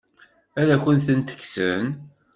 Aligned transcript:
Ad 0.59 0.69
akent-tent-kksen? 0.75 1.87